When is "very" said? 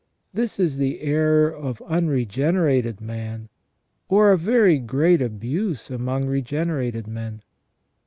4.35-4.79